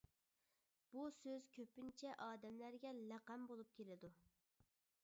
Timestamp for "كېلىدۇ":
3.79-4.13